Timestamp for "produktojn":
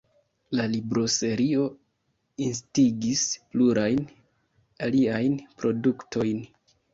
5.61-6.43